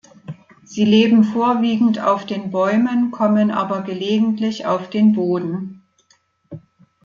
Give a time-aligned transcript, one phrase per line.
[0.63, 5.83] Sie leben vorwiegend auf den Bäumen, kommen aber gelegentlich auf den Boden.